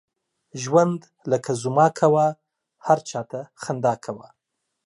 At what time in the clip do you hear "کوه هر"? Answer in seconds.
1.99-2.99